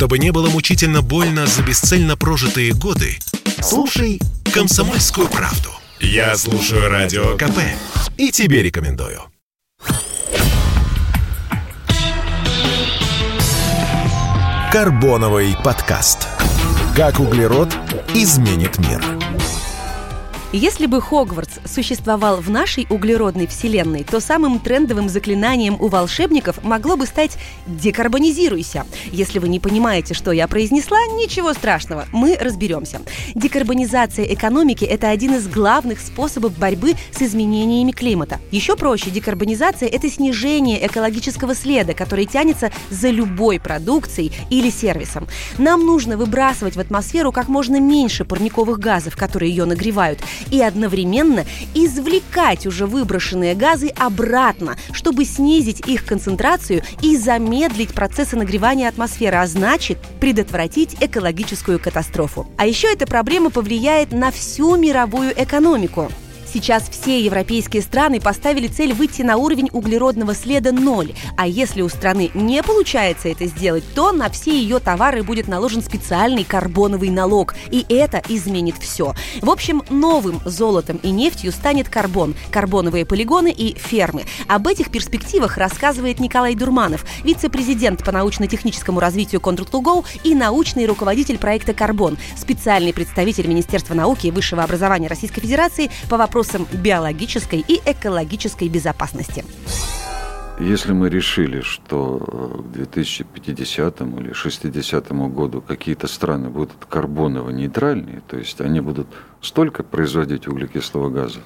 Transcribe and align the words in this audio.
Чтобы 0.00 0.18
не 0.18 0.32
было 0.32 0.48
мучительно 0.48 1.02
больно 1.02 1.46
за 1.46 1.62
бесцельно 1.62 2.16
прожитые 2.16 2.72
годы, 2.72 3.18
слушай 3.60 4.18
«Комсомольскую 4.50 5.28
правду». 5.28 5.68
Я 6.00 6.38
слушаю 6.38 6.88
Радио 6.88 7.36
КП 7.36 7.58
и 8.16 8.30
тебе 8.30 8.62
рекомендую. 8.62 9.20
Карбоновый 14.72 15.54
подкаст. 15.62 16.28
Как 16.96 17.20
углерод 17.20 17.68
изменит 18.14 18.78
мир. 18.78 19.04
Если 20.52 20.86
бы 20.86 21.00
Хогвартс 21.00 21.60
существовал 21.64 22.38
в 22.40 22.50
нашей 22.50 22.84
углеродной 22.90 23.46
вселенной, 23.46 24.02
то 24.02 24.18
самым 24.18 24.58
трендовым 24.58 25.08
заклинанием 25.08 25.76
у 25.78 25.86
волшебников 25.86 26.64
могло 26.64 26.96
бы 26.96 27.06
стать 27.06 27.38
«декарбонизируйся». 27.68 28.84
Если 29.12 29.38
вы 29.38 29.48
не 29.48 29.60
понимаете, 29.60 30.12
что 30.12 30.32
я 30.32 30.48
произнесла, 30.48 30.98
ничего 31.06 31.52
страшного, 31.52 32.06
мы 32.10 32.36
разберемся. 32.36 33.00
Декарбонизация 33.36 34.24
экономики– 34.24 34.84
это 34.86 35.10
один 35.10 35.36
из 35.36 35.46
главных 35.46 36.00
способов 36.00 36.58
борьбы 36.58 36.94
с 37.12 37.22
изменениями 37.22 37.92
климата. 37.92 38.40
Еще 38.50 38.74
проще, 38.74 39.10
декарбонизация– 39.10 39.88
это 39.92 40.10
снижение 40.10 40.84
экологического 40.84 41.54
следа, 41.54 41.94
который 41.94 42.26
тянется 42.26 42.72
за 42.90 43.10
любой 43.10 43.60
продукцией 43.60 44.32
или 44.50 44.70
сервисом. 44.70 45.28
Нам 45.58 45.86
нужно 45.86 46.16
выбрасывать 46.16 46.74
в 46.74 46.80
атмосферу 46.80 47.30
как 47.30 47.46
можно 47.46 47.78
меньше 47.78 48.24
парниковых 48.24 48.80
газов, 48.80 49.16
которые 49.16 49.50
ее 49.50 49.64
нагревают– 49.64 50.18
и 50.50 50.62
одновременно 50.62 51.44
извлекать 51.74 52.66
уже 52.66 52.86
выброшенные 52.86 53.54
газы 53.54 53.88
обратно, 53.88 54.76
чтобы 54.92 55.24
снизить 55.24 55.86
их 55.86 56.04
концентрацию 56.04 56.82
и 57.02 57.16
замедлить 57.16 57.94
процессы 57.94 58.36
нагревания 58.36 58.88
атмосферы, 58.88 59.36
а 59.36 59.46
значит 59.46 59.98
предотвратить 60.20 60.96
экологическую 61.00 61.78
катастрофу. 61.78 62.46
А 62.56 62.66
еще 62.66 62.92
эта 62.92 63.06
проблема 63.06 63.50
повлияет 63.50 64.12
на 64.12 64.30
всю 64.30 64.76
мировую 64.76 65.32
экономику. 65.36 66.10
Сейчас 66.52 66.88
все 66.90 67.24
европейские 67.24 67.80
страны 67.80 68.20
поставили 68.20 68.66
цель 68.66 68.92
выйти 68.92 69.22
на 69.22 69.36
уровень 69.36 69.68
углеродного 69.72 70.34
следа 70.34 70.72
ноль. 70.72 71.12
А 71.36 71.46
если 71.46 71.80
у 71.80 71.88
страны 71.88 72.32
не 72.34 72.60
получается 72.64 73.28
это 73.28 73.46
сделать, 73.46 73.84
то 73.94 74.10
на 74.10 74.28
все 74.30 74.50
ее 74.50 74.80
товары 74.80 75.22
будет 75.22 75.46
наложен 75.46 75.80
специальный 75.80 76.42
карбоновый 76.42 77.10
налог. 77.10 77.54
И 77.70 77.86
это 77.88 78.20
изменит 78.28 78.74
все. 78.80 79.14
В 79.42 79.48
общем, 79.48 79.84
новым 79.90 80.40
золотом 80.44 80.96
и 81.04 81.10
нефтью 81.10 81.52
станет 81.52 81.88
карбон, 81.88 82.34
карбоновые 82.50 83.06
полигоны 83.06 83.52
и 83.52 83.78
фермы. 83.78 84.24
Об 84.48 84.66
этих 84.66 84.90
перспективах 84.90 85.56
рассказывает 85.56 86.18
Николай 86.18 86.56
Дурманов, 86.56 87.04
вице-президент 87.22 88.04
по 88.04 88.10
научно-техническому 88.10 88.98
развитию 88.98 89.40
Control2Go 89.40 90.04
и 90.24 90.34
научный 90.34 90.86
руководитель 90.86 91.38
проекта 91.38 91.74
«Карбон», 91.74 92.18
специальный 92.36 92.92
представитель 92.92 93.46
Министерства 93.46 93.94
науки 93.94 94.26
и 94.26 94.30
высшего 94.32 94.64
образования 94.64 95.06
Российской 95.06 95.42
Федерации 95.42 95.92
по 96.08 96.16
вопросам 96.16 96.39
вопросам 96.40 96.66
биологической 96.72 97.62
и 97.68 97.80
экологической 97.84 98.68
безопасности. 98.70 99.44
Если 100.58 100.92
мы 100.94 101.10
решили, 101.10 101.60
что 101.60 102.18
к 102.64 102.72
2050 102.72 104.00
или 104.00 104.32
60 104.32 105.12
году 105.34 105.60
какие-то 105.60 106.06
страны 106.06 106.48
будут 106.48 106.86
карбоново-нейтральные, 106.88 108.22
то 108.26 108.38
есть 108.38 108.60
они 108.62 108.80
будут 108.80 109.06
столько 109.42 109.82
производить 109.82 110.48
углекислого 110.48 111.10
газа, 111.10 111.40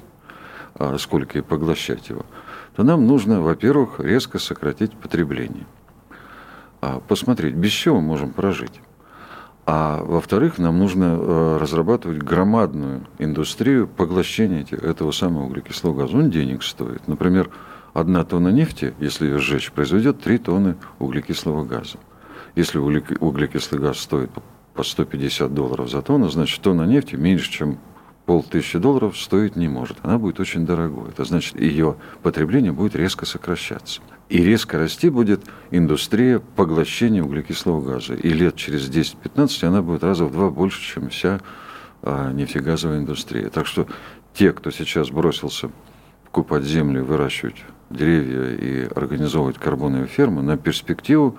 а 0.75 0.97
сколько 0.99 1.39
и 1.39 1.43
поглощать 1.43 2.09
его, 2.09 2.25
то 2.77 2.85
нам 2.85 3.05
нужно, 3.05 3.41
во-первых, 3.41 3.99
резко 3.99 4.39
сократить 4.39 4.93
потребление. 4.93 5.67
А 6.81 7.01
посмотреть, 7.01 7.55
без 7.55 7.73
чего 7.73 7.97
мы 7.97 8.07
можем 8.07 8.33
прожить. 8.33 8.81
А 9.67 10.03
во-вторых, 10.05 10.59
нам 10.59 10.79
нужно 10.79 11.17
э, 11.19 11.57
разрабатывать 11.59 12.19
громадную 12.19 13.07
индустрию 13.19 13.89
поглощения 13.89 14.67
этого 14.71 15.11
самого 15.11 15.45
углекислого 15.45 15.95
газа. 15.95 16.19
Он 16.19 16.31
денег 16.31 16.63
стоит. 16.63 17.09
Например, 17.09 17.49
одна 17.95 18.25
тонна 18.25 18.49
нефти, 18.49 18.93
если 19.01 19.27
ее 19.27 19.39
сжечь, 19.39 19.73
произведет 19.73 20.21
3 20.21 20.39
тонны 20.39 20.77
углекислого 20.99 21.65
газа. 21.65 21.97
Если 22.57 22.79
углекислый 22.79 23.81
газ 23.81 23.99
стоит 23.99 24.31
по 24.75 24.83
150 24.83 25.55
долларов 25.55 25.91
за 25.91 26.03
тонну, 26.03 26.29
значит 26.29 26.61
тонна 26.61 26.83
нефти 26.83 27.17
меньше, 27.17 27.51
чем 27.51 27.79
полтысячи 28.27 28.79
долларов 28.79 29.19
стоить 29.19 29.57
не 29.57 29.69
может. 29.69 29.99
Она 30.03 30.19
будет 30.19 30.41
очень 30.41 30.65
дорогой. 30.67 31.11
Это 31.11 31.25
значит, 31.25 31.61
ее 31.61 31.97
потребление 32.23 32.73
будет 32.73 32.97
резко 32.97 33.27
сокращаться. 33.27 34.01
И 34.29 34.39
резко 34.39 34.79
расти 34.79 35.11
будет 35.11 35.43
индустрия 35.71 36.41
поглощения 36.41 37.23
углекислого 37.23 37.83
газа. 37.83 38.15
И 38.15 38.31
лет 38.31 38.57
через 38.57 38.89
10-15 38.89 39.65
она 39.67 39.83
будет 39.83 40.03
раза 40.03 40.25
в 40.25 40.33
два 40.33 40.51
больше, 40.51 40.81
чем 40.83 41.11
вся 41.11 41.41
а, 42.03 42.33
нефтегазовая 42.33 42.99
индустрия. 42.99 43.51
Так 43.51 43.67
что 43.67 43.87
те, 44.33 44.53
кто 44.53 44.71
сейчас 44.71 45.11
бросился 45.11 45.71
купать 46.31 46.65
землю, 46.65 47.05
выращивать 47.05 47.63
деревья 47.91 48.57
и 48.57 48.89
организовывать 48.95 49.59
карбоновые 49.59 50.09
фермы, 50.09 50.43
на 50.43 50.57
перспективу 50.57 51.37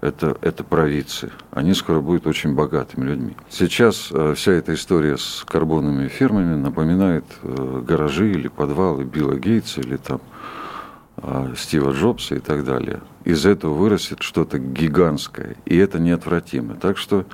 это, 0.00 0.36
это 0.40 0.64
провидцы. 0.64 1.30
Они 1.50 1.74
скоро 1.74 2.00
будут 2.00 2.26
очень 2.26 2.54
богатыми 2.54 3.04
людьми. 3.04 3.36
Сейчас 3.50 4.10
э, 4.12 4.34
вся 4.36 4.52
эта 4.52 4.74
история 4.74 5.16
с 5.16 5.44
карбонными 5.46 6.08
фермами 6.08 6.54
напоминает 6.54 7.24
э, 7.42 7.82
гаражи 7.86 8.30
или 8.30 8.48
подвалы 8.48 9.04
Билла 9.04 9.34
Гейтса 9.34 9.80
или 9.80 9.96
там 9.96 10.20
э, 11.16 11.54
Стива 11.56 11.92
Джобса 11.92 12.36
и 12.36 12.40
так 12.40 12.64
далее. 12.64 13.00
Из 13.24 13.44
этого 13.44 13.74
вырастет 13.74 14.22
что-то 14.22 14.58
гигантское, 14.58 15.56
и 15.64 15.76
это 15.76 15.98
неотвратимо. 15.98 16.76
Так 16.76 16.96
что 16.96 17.24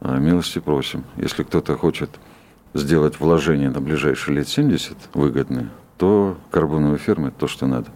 э, 0.00 0.18
милости 0.18 0.58
просим. 0.58 1.04
Если 1.16 1.42
кто-то 1.42 1.76
хочет 1.76 2.10
сделать 2.74 3.18
вложение 3.20 3.70
на 3.70 3.80
ближайшие 3.80 4.36
лет 4.36 4.48
70 4.48 4.96
выгодные, 5.14 5.70
то 5.96 6.36
карбоновые 6.50 6.98
фермы– 6.98 7.32
то, 7.38 7.48
что 7.48 7.66
надо. 7.66 7.90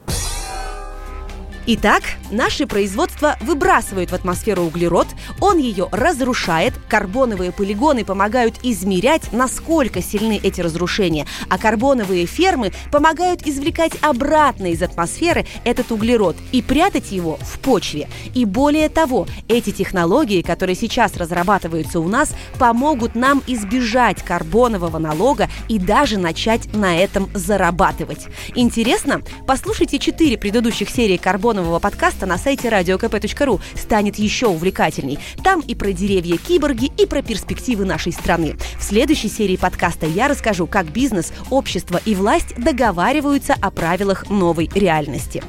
Итак, 1.72 2.02
наше 2.32 2.66
производство 2.66 3.36
выбрасывает 3.40 4.10
в 4.10 4.12
атмосферу 4.12 4.62
углерод, 4.62 5.06
он 5.40 5.58
ее 5.58 5.86
разрушает, 5.92 6.74
карбоновые 6.88 7.52
полигоны 7.52 8.04
помогают 8.04 8.56
измерять, 8.64 9.32
насколько 9.32 10.02
сильны 10.02 10.40
эти 10.42 10.60
разрушения, 10.60 11.28
а 11.48 11.58
карбоновые 11.58 12.26
фермы 12.26 12.72
помогают 12.90 13.46
извлекать 13.46 13.92
обратно 14.00 14.72
из 14.72 14.82
атмосферы 14.82 15.46
этот 15.64 15.92
углерод 15.92 16.34
и 16.50 16.60
прятать 16.60 17.12
его 17.12 17.38
в 17.40 17.60
почве. 17.60 18.08
И 18.34 18.44
более 18.46 18.88
того, 18.88 19.28
эти 19.46 19.70
технологии, 19.70 20.42
которые 20.42 20.74
сейчас 20.74 21.16
разрабатываются 21.16 22.00
у 22.00 22.08
нас, 22.08 22.34
помогут 22.58 23.14
нам 23.14 23.44
избежать 23.46 24.24
карбонового 24.24 24.98
налога 24.98 25.48
и 25.68 25.78
даже 25.78 26.18
начать 26.18 26.74
на 26.74 26.98
этом 26.98 27.30
зарабатывать. 27.32 28.26
Интересно? 28.56 29.22
Послушайте 29.46 30.00
четыре 30.00 30.36
предыдущих 30.36 30.90
серии 30.90 31.16
карбонового 31.16 31.59
карбонового 31.60 31.78
подкаста 31.78 32.26
на 32.26 32.38
сайте 32.38 32.68
radiokp.ru 32.68 33.60
станет 33.74 34.16
еще 34.16 34.46
увлекательней. 34.46 35.18
Там 35.44 35.60
и 35.60 35.74
про 35.74 35.92
деревья 35.92 36.38
киборги, 36.38 36.90
и 36.96 37.06
про 37.06 37.22
перспективы 37.22 37.84
нашей 37.84 38.12
страны. 38.12 38.56
В 38.78 38.82
следующей 38.82 39.28
серии 39.28 39.56
подкаста 39.56 40.06
я 40.06 40.28
расскажу, 40.28 40.66
как 40.66 40.86
бизнес, 40.86 41.32
общество 41.50 42.00
и 42.04 42.14
власть 42.14 42.54
договариваются 42.56 43.54
о 43.60 43.70
правилах 43.70 44.30
новой 44.30 44.70
реальности. 44.74 45.42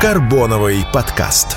Карбоновый 0.00 0.84
подкаст. 0.92 1.56